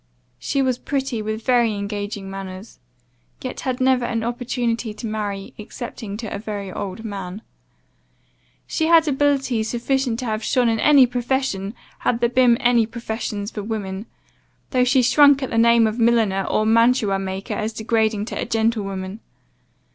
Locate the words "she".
0.39-0.63, 8.65-8.87, 14.85-15.03